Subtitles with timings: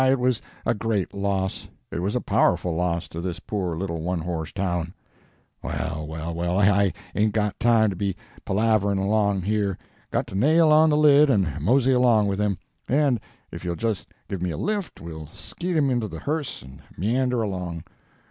[0.03, 4.01] Ah, it was a great loss it was a powerful loss to this poor little
[4.01, 4.95] one horse town.
[5.61, 9.77] Well, well, well, I hain't got time to be palavering along here
[10.09, 13.19] got to nail on the lid and mosey along with' him; and
[13.51, 17.43] if you'll just give me a lift we'll skeet him into the hearse and meander
[17.43, 17.83] along.